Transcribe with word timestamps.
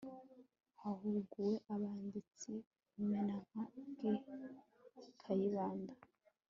hahuguwe 0.81 1.53
abanditsi 1.73 2.51
b'imena 2.93 3.35
nka 3.47 3.63
g. 3.97 3.99
kayibanda 5.21 5.93